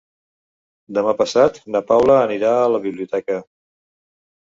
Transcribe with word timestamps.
Demà 0.97 1.11
passat 1.19 1.59
na 1.75 1.81
Paula 1.91 2.15
anirà 2.21 2.55
a 2.63 2.71
la 2.77 2.81
biblioteca. 2.87 3.37